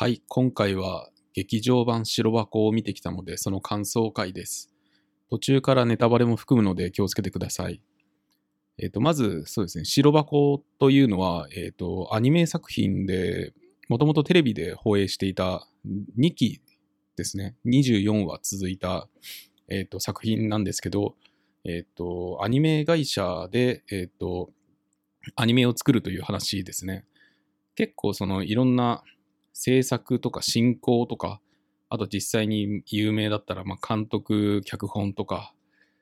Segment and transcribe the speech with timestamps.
[0.00, 4.70] はい、今回は劇場版白箱を見てきたので、その感想会です。
[5.28, 7.82] 途中からネタバレも含むので気をつけてください。
[8.78, 13.52] えっ、と、まず、そうですね、白箱というのは、えっ、と、アニメ作品で、
[13.90, 15.68] もともとテレビで放映していた
[16.18, 16.62] 2期
[17.16, 19.06] ですね、24話続いた、
[19.68, 21.14] えっ、と、作品なんですけど、
[21.66, 24.48] えっ、と、アニメ会社で、えっ、と、
[25.36, 27.04] アニメを作るという話ですね。
[27.74, 29.04] 結構そのいろんな
[29.62, 31.38] 制作とか進行とか、
[31.90, 35.52] あと実際に有名だったら、まあ、監督、脚本とか、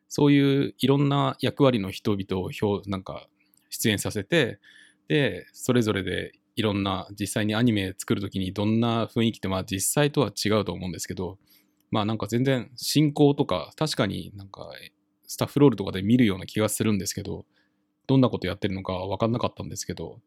[0.08, 3.26] そういういろんな役割の人々を表なんか
[3.68, 4.60] 出演させて、
[5.08, 11.36] で、それぞれでいろんな実際にアニメ作るときにどんな雰囲気って、まあ実際とは違うと思うんですけど、
[11.90, 14.70] まあなんか全然進行とか、確かになんか
[15.26, 17.44] スタッフロールとかで見るような気がするんですけど、
[18.06, 20.20] どんなことやってるのか分かんなかったんですけど、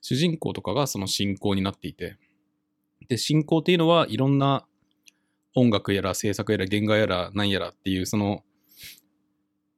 [0.00, 2.16] 主人公とかがその進行になっていて、
[3.08, 4.66] で、進行っていうのはいろんな
[5.54, 8.42] 音楽やら制作やら原画やら何やらっていうその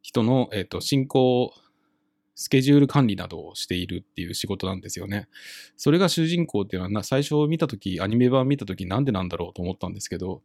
[0.07, 1.53] 人の、えっ、と、進行、
[2.37, 5.27] スケジュール管理などをしているっていう仕事なんですよね。
[5.77, 10.43] それが主人公っていうのは、最初見たとき、アニメ版見たときなんでなんだろうと思ったんですけど、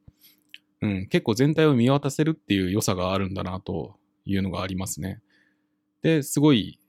[0.81, 5.21] うん、結構全体を見渡せるっていう良さがあるんだなというのがありますね。
[6.01, 6.79] で、すごい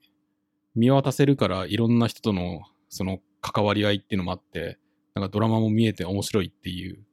[0.73, 4.79] 見渡せるからいろんな人とのその関わり合いっていうのもあって、
[5.15, 7.03] なんかドラマも見えて面白いっていう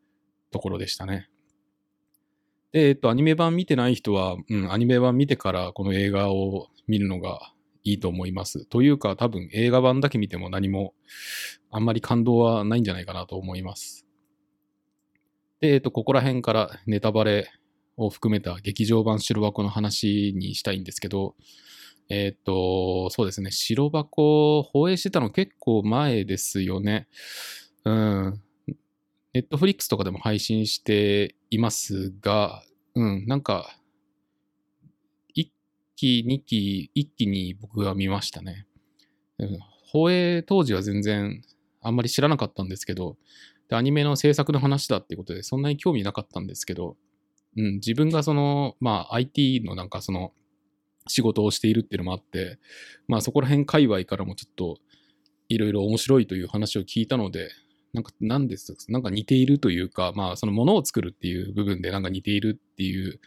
[0.50, 1.28] ところでしたね。
[2.72, 8.64] で、えっと、アニメ版見てない人は、うん、アニメ版見てからこの映画を見るのがいいと思います。
[8.66, 10.94] というか、多分映画版だけ見ても何も
[11.70, 14.06] あんまり感動はないんじゃないかなと思います。
[15.60, 17.50] で、えっと、ここら辺からネタバレ
[17.96, 21.34] を含めた劇場版白箱の話にしたいんですけど、
[22.08, 27.08] えっと、そうですね、白箱放映してたの結構前ですよね。
[27.84, 28.42] うん。
[29.32, 32.62] ネットフリックスとかでも配信していますが、
[32.94, 33.76] うん、なんか、
[35.36, 35.48] 1
[35.96, 38.66] 期、2期、一気に僕が見ましたね。
[39.38, 39.58] うん
[39.92, 41.42] 放映当時は全然
[41.82, 43.16] あんまり知らなかったんですけど、
[43.68, 46.96] でアニメの制作の話だっていうことでそんなに興味なかったんですけど、
[47.56, 50.32] うん、自分がその、まあ IT のなんかその
[51.08, 52.58] 仕事をしているっていうのもあって、
[53.08, 54.76] まあそこら辺界隈からもちょっと
[55.48, 57.50] いろいろ面白いという話を聞いたので、
[57.92, 63.20] なんか、なんですなんか似ているというか、まあ、そのものを作るっていう部分でなんか似ているっていう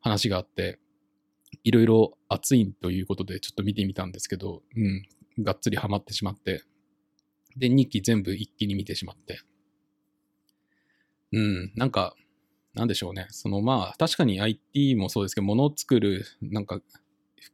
[0.00, 0.78] 話があって、
[1.62, 5.02] いろいろ熱いということでちょっと見てみたんですけど、うん、
[5.42, 6.62] がっつりハマってしまって、
[7.56, 9.40] で、2期全部一気に見てしまって、
[11.32, 12.14] うん、なんか、
[12.74, 13.26] なんでしょうね。
[13.30, 16.80] そのまあ、確かに IT もそうですけど、ものを作る、なんか、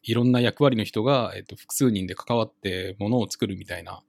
[0.02, 4.02] いろんな役割の人が、えっと、複数人で関わってものを作るみたいな、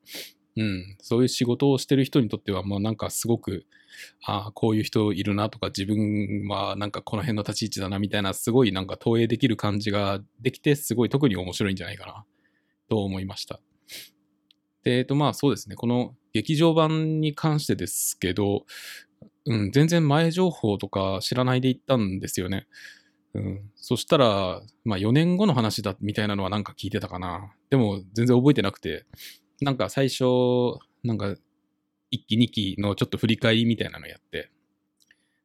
[0.58, 3.66] うん、そういう仕事をしてる人にとっては、もうなんかすごく、
[4.26, 12.26] ああ、こういう人いるなとか、自分はなんかこの辺の立ち位置だなみたいな、すごいなんか投影できる感じができて、すごい特に面白いんじゃないかな、
[12.90, 13.62] と思いました。
[14.84, 18.66] で、えっとまあそうですね、この劇場版に関してですけど、
[19.46, 22.68] うん、全然前情報とか知らないで行ったんですよね。
[23.34, 27.54] うん、そしたら、まあ4年後の話だみたいなのはなんか聞いてたかな。
[27.70, 29.06] でも全然覚えてなくて、
[29.62, 30.24] なんか最初、
[31.04, 31.38] なんか1
[32.28, 34.50] 期2期のちょっと振り返りみたいなのやって、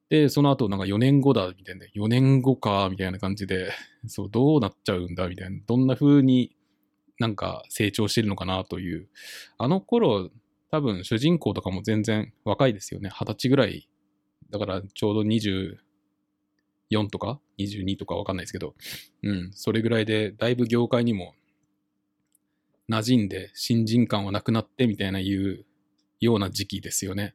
[0.08, 3.70] で、その後なんか4年後だみたいな、4年後かみたいな感じで、
[4.06, 6.56] そう、どうなっちゃうんだみたいな、どんな風に
[7.18, 9.08] なんか成長してるのかなという。
[9.58, 10.30] あの頃、
[10.70, 13.10] 多分主人公とかも全然若いですよね。
[13.10, 13.88] 二十歳ぐらい。
[14.50, 15.76] だからちょうど24
[17.10, 18.74] とか？22とかわかんないですけど、
[19.22, 21.34] うん、それぐらいでだいぶ業界にも
[22.90, 25.64] 馴染んで新人感はなくなってみたいないう
[26.20, 27.34] ような時期ですよね。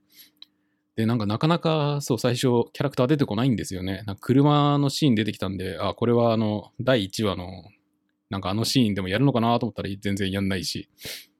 [0.95, 2.41] で、なんかなかなかそう最初
[2.73, 4.03] キャラクター出てこないんですよね。
[4.05, 7.47] なんか車のシーン出てきたんで、あ、これはあの第1話の
[8.29, 10.89] なんかあのシーンでもやるのかなと思ったら全然やんないし、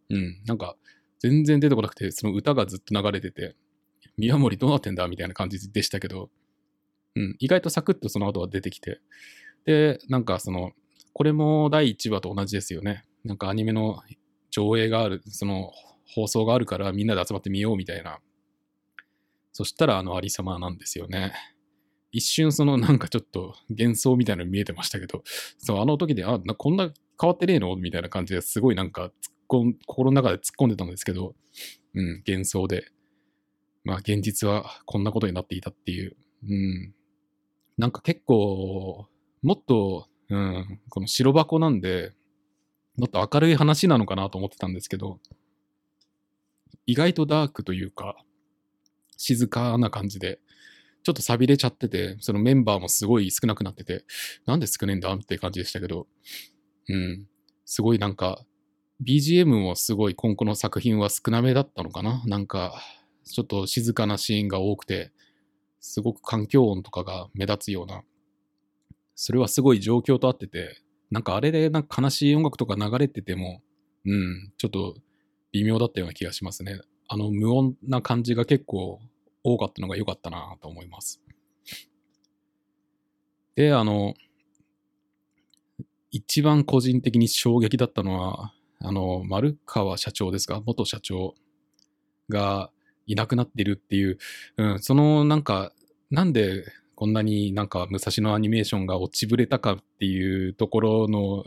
[0.09, 0.75] うん、なんか
[1.19, 3.55] 全然出てこなくて、その歌がずっと流れてて、
[4.17, 6.29] 宮森どうなってんだみたいな感じでしたけど、
[7.16, 8.99] うん、意外とサクッとその後は出てきて、
[9.66, 10.72] で、なんかその、
[11.13, 13.05] これも第1話と同じですよね。
[13.23, 14.02] なんかアニメの
[14.50, 15.72] 上映がある、その
[16.14, 18.20] 放送があるからみんなで集まってみようみたいな。
[19.53, 21.34] そしたらあのありさまなんですよね。
[22.12, 25.23] 一瞬そのなんかちょっと幻想みたいなの見えてましたけど、
[25.58, 27.76] そう、あの時で、あ、なこんな変わってねえの？
[27.76, 29.12] みたいな感じですごいなんか突っ
[29.47, 31.35] 込ん、心の中で突っ込んでたんですけど、
[31.94, 32.85] うん、幻想で。
[33.84, 36.16] まあ現実はこんなことになっていたっていう。
[36.50, 36.94] うん。
[37.78, 39.08] なんか結構、
[39.41, 42.14] もっと、うん、この白箱なんで、
[43.01, 45.17] もっと明るい話なのかなと思ってたんですけど、
[46.85, 48.15] 意外とダークというか、
[49.17, 50.39] 静かな感じで、
[51.01, 54.05] ちょっと錆びれちゃってて、そのメンバーもすごい少なくなってて、
[54.45, 56.05] なんで少ねえんだって感じでしたけど、
[56.89, 57.25] うん。
[57.65, 58.45] すごいなんか、
[59.03, 62.21] BGM もすごい今後の作品は少なめだったのかな？
[62.27, 62.83] なんか、
[63.25, 65.11] ちょっと静かなシーンが多くて、
[65.79, 68.03] すごく環境音とかが目立つような、
[69.15, 73.61] それはすごい状況と合ってて、なんかあれでなんか悲しい音楽とか流れてても、
[74.05, 74.96] うん、ちょっと
[75.52, 76.79] 微妙だったような気がしますね。
[77.08, 78.99] あの無音な感じが結構
[79.43, 81.22] 多かったのが良かったなと思います。
[83.55, 84.13] で、あの、
[86.09, 90.61] 一番個人的に衝撃だったのは、あの、丸川社長ですか？
[90.66, 91.35] 元社長
[92.29, 92.72] が
[93.05, 94.17] いなくなってるっていう、
[94.58, 95.73] うん、そのなんか、
[96.09, 96.63] なんで
[97.01, 101.43] こんなになんか武蔵野アニメーションが落ちぶれたかっていうところの、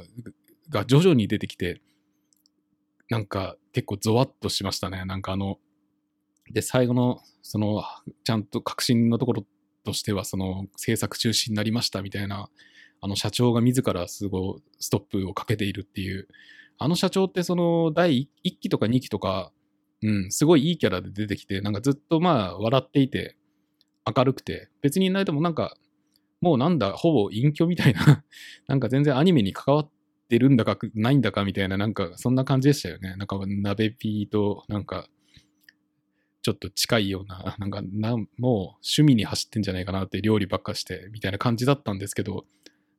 [0.68, 1.80] が徐々に出てきて、
[3.08, 5.04] なんか結構ゾワッとしましたね。
[5.04, 5.60] なんかあの、
[6.50, 7.84] で、最後の、その、
[8.24, 9.44] ちゃんと確信のところ
[9.84, 12.50] としては、その、制作中止になりましたみたいな、
[13.00, 16.26] あの社長が自らすごいストップをかけているっていう、
[16.78, 19.52] あの社長ってその第1期とか2期とか、
[20.02, 23.36] うん、すごいいいキャラで出てきて、なんかずっとまあ笑っていて、
[24.06, 25.76] 明るくて、別にいないでもなんか、
[26.40, 28.24] もうなんだ、ほぼ隠居みたいな
[28.68, 29.90] なんか全然アニメに関わっ
[30.28, 33.16] てるんだかないんだかみたいな、なんかそんな感じでしたよね。
[33.16, 35.08] なんか鍋ピーとなんか
[36.44, 42.44] ちょっと近いような、 なんかな、もう趣味に走ってんじゃないかなって料理ばっかしてみたいな感じだったんですけど、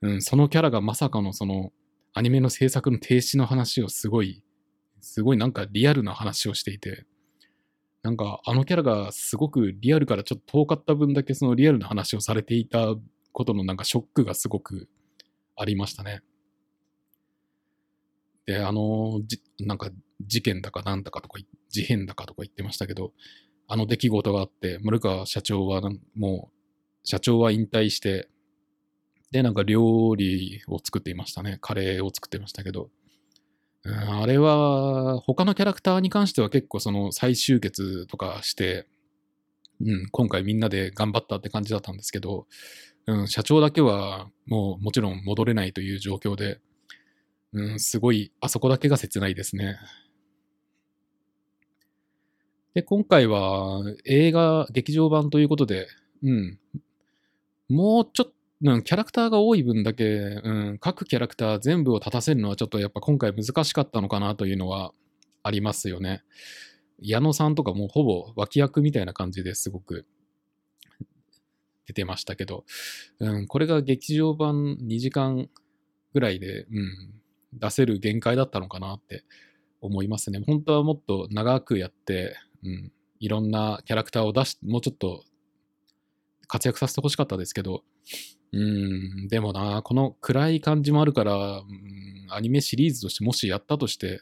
[0.02, 1.72] うん、そのキャラがまさかのその
[2.14, 4.42] アニメの制作の停止の話をすごい、
[5.00, 7.06] すごいなんかリアルな話をしていて、
[8.06, 12.94] なんかあのキャラがすごくリアルからちょっと遠かった分だけそのリアルな話をされていた
[13.32, 14.88] ことのなんかショックがすごく
[15.56, 16.22] ありましたね。
[18.46, 19.90] で、あの、じなんか
[20.22, 23.12] 事件だかなんだかとか、事変だかとか言ってましたけど、
[23.68, 25.82] あの出来事があって、丸川社長は
[26.16, 28.30] もう、社長は引退して、
[29.32, 31.58] で、なんか料理を作っていましたね。
[31.60, 32.92] カレーを作ってましたけど、
[33.88, 38.88] あれは、他のキャラクターに関しては結構その再集結とかして、
[39.80, 42.48] うん、今回みんなで頑張ったって感じだったんですけど、
[43.08, 46.60] うん、社長だけはもうもちろん戻れないという状況で、
[47.54, 49.78] うん、すごい、あそこだけが切ないですね。
[52.74, 55.88] で、今回は映画、劇場版ということで、
[56.24, 56.60] うん、
[57.70, 64.94] もうちょっと、うん、キャラクターが多い分だけ、うん、各キャラクター全部を立たせるのはちょっとやっぱ今回難しかったのかなというのは
[65.44, 66.24] ありますよね。
[67.00, 70.06] 矢野さんとかもうほぼ脇役みたいな感じですごく
[71.86, 72.64] 出てましたけど、
[73.20, 75.50] うん、これが劇場版2時間
[76.14, 77.14] ぐらいで、うん、
[77.54, 79.24] 出せる限界だったのかなって
[79.82, 80.42] 思いますね。
[80.46, 85.24] 本当はもっと長くやって、うん、いろんなキャラクターを出して、もうちょっと
[86.48, 87.84] 活躍させてほしかったですけど、
[88.56, 94.22] うん、でもな、この暗い感じもあるから、うん、アニメシリーズとしてもしやったとして、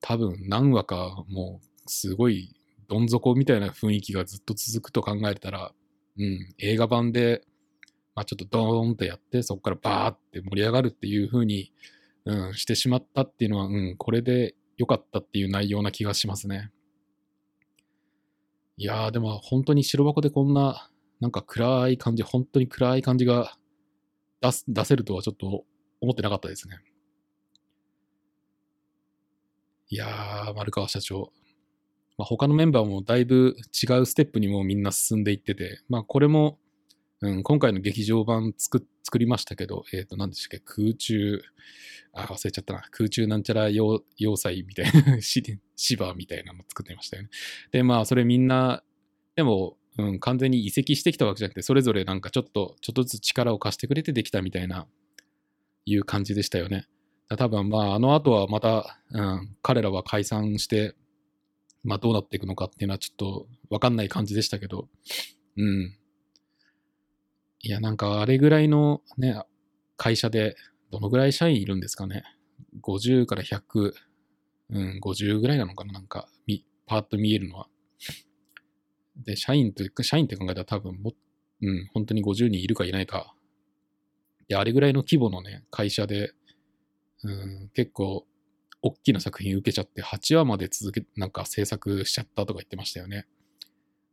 [0.00, 2.54] 多分何話かもうすごい
[2.88, 5.72] どん底みたいな雰囲気がずっと続くと考えたら、
[6.18, 7.42] うん、映画版で、
[8.14, 11.72] まあ、ちょっとドーンとやって、そこからバーって盛り上がるっていう風に
[12.28, 16.70] うん、してしまったっていうのは、うん、これで良かったっていう内容な気がしますね。
[18.76, 23.56] いやー、でも本当に白箱でこんな、なんか暗い感じ、本当に暗い感じが
[24.40, 25.64] 出す出せるとはちょっと
[26.00, 26.78] 思ってなかったですね。
[29.90, 31.32] いやー、丸川社長。
[32.18, 36.58] まあ、他のメンバーもだいぶ違うステップにもみんな進んでいってて、まあこれも、
[37.20, 40.64] うん、今回の劇場版作作りましたけど、えっ、ー、と、何でしたっけ？
[40.82, 41.40] 空中、
[42.12, 42.82] あ、忘れちゃったな。
[42.90, 45.18] 空中なんちゃら要要塞みたいな、
[45.76, 47.30] 芝みたいなの作ってましたよね。
[47.70, 48.82] で、まあ、それみんな、
[49.34, 54.86] でも、うん、完全に移籍してきたわけじゃなくて、それぞれなんかちょっと、ちょっとずつ力を貸してくれてできたみたいな、
[55.84, 56.86] いう感じでしたよね。
[57.36, 60.94] 多分、まあ、あの後はまた、うん、彼らは解散して、
[61.82, 64.88] まあ、どうなっていくのかっていうのはちょっとわかんない感じでしたけど、
[65.56, 65.96] うん。
[67.60, 69.42] いや、なんかあれぐらいのね、
[69.96, 70.56] 会社で
[70.92, 72.22] どのぐらい社員いるんですかね。
[72.82, 73.92] 50から100、
[74.70, 76.28] うん、50ぐらいなのかななんか、
[76.86, 77.68] パーッと見えるのは。
[79.18, 81.12] で、社員というか、社員って考えたら多分も、
[81.62, 83.34] うん、本当に50人いるかいないか。
[84.48, 86.32] で、あれぐらいの規模のね、会社で、
[87.22, 88.26] うん、結構、
[88.80, 93.26] 大きな作品受けちゃって、8話まで続け、なんか制作しちゃったとか言ってましたよね。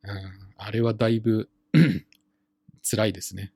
[0.03, 0.12] うん、
[0.57, 1.50] あれはだいぶ
[2.83, 3.53] 辛いですね。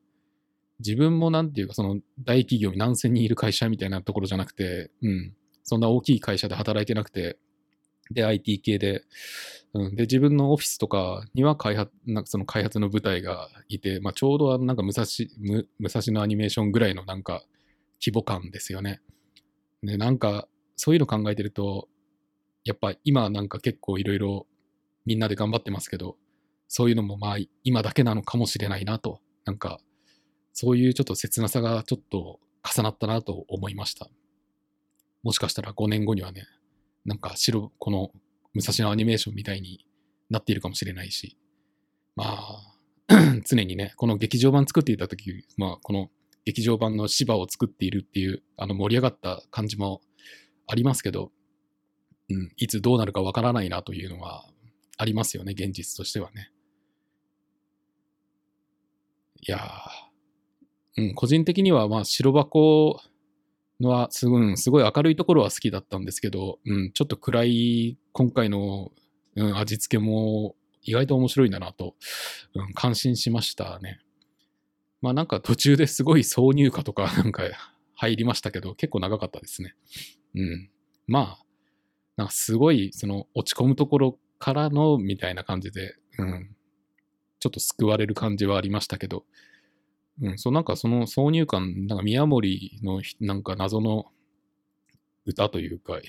[0.79, 7.37] 自分もなんていうか、その大企業に何千人いる会社みたいなところじゃなくて、うん、そんな大きい会社で働いてなくて、
[8.11, 9.03] で、IT 系で、
[9.73, 15.05] うん、で、自分のオフィスとかには開発、なんかその開発の部隊がいて、まあ、ちょうどなんか武蔵、
[15.79, 17.43] 武蔵野アニメーションぐらいのなんか
[18.03, 19.01] 規模感ですよね。
[19.83, 21.87] で、なんか、そういうの考えてると、
[22.63, 24.47] やっぱ今なんか結構いろいろ
[25.05, 26.17] みんなで頑張ってますけど、
[26.67, 29.79] そういうのもまあ今だけなのかもしれないなと、なんか
[30.53, 34.09] そういうちょっと切なさがちょっと重なったなと思いました。
[35.23, 36.43] もしかしたら5年後にはね、
[37.09, 38.11] なんか白、この
[38.53, 39.83] 武蔵野アニメーションみたいに
[40.29, 41.39] なっているかもしれないし、
[42.15, 42.75] まあ、
[43.49, 46.11] 常にね、この劇場版作っていた時、まあ、この
[46.45, 50.01] 劇場版の芝を作っているっていう、あの盛り上がった感じも
[50.67, 51.31] ありますけど、
[52.29, 54.45] うん、いつどうなるかわからないなというのは
[54.95, 56.51] ありますよね、現実としてはね。
[59.41, 63.01] いやー、うん、個人的には、まあ、白箱
[63.79, 68.91] のはすごい、すごい明るいところは好きだったんですけど、うん、ちょっと暗い今回の、
[69.35, 71.95] うん、味付けも意外と面白いんだなと、
[72.55, 73.99] うん、感心しましたね。
[75.01, 77.43] まあなんか途中ですごい挿入歌とか なんか
[77.95, 79.75] 入りましたけど、結構長かったですね。
[80.35, 80.69] うん。
[81.07, 81.45] まあ、
[82.17, 86.55] なんかすごいその落ち込むところからのみたいな感じで、うん。
[87.39, 89.25] ちょっと救われる感じはありましたけど、
[90.21, 94.05] うん、そうなんかその挿入歌、なんか宮森のなんか謎の
[95.25, 95.99] 歌というか、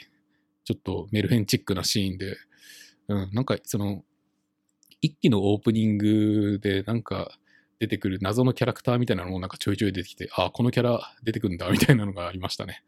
[0.64, 2.36] ちょっとメルヘンチックなシーンで、
[3.08, 4.02] うん、なんかその、
[5.00, 7.38] 一期のオープニングでなんか
[7.78, 12.82] 出てくる謎のキャラクターみたいなのもなんかちょいちょい出てきて、ああ、このキャラ出てくるんだみたいなのがありましたね。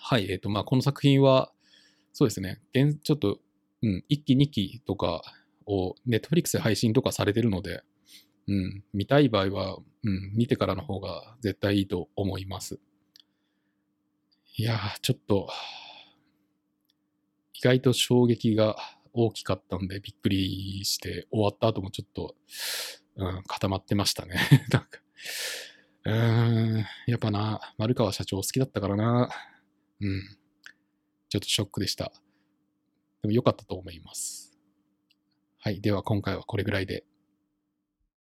[0.00, 1.50] はい、えっ、ー、と、まあ、この作品は、
[2.12, 3.38] そうですね、ちょっと、
[3.82, 5.22] うん、1期2期とか
[5.66, 7.82] を、ネットフリックスで配信とかされてるので、
[8.46, 12.78] うん、見たい場合は、うん、見てからの方が絶対いいと思います。
[14.56, 15.48] いやー、ちょっと、
[17.54, 18.76] 意外と衝撃が
[19.12, 22.34] 大きかったんでびっくりして終わった後もちょっと、
[23.16, 24.36] うん、固まってましたね。
[24.70, 24.88] なんか、
[26.04, 29.30] うーん、やっぱな、丸川社長好きだったからな、
[30.00, 30.22] うん、
[31.28, 32.12] ちょっとショックでした。
[33.22, 34.53] でも良かったと思います。
[35.64, 35.80] はい。
[35.80, 37.04] では今回はこれぐらいで